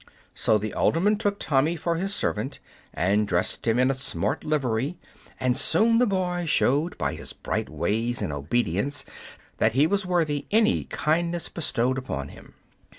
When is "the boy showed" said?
5.99-6.97